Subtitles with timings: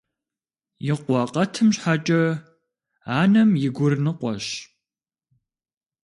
[0.91, 2.21] И къуэ къэтым щхьэкӀэ
[3.19, 4.47] анэм и гур ныкъуэщ.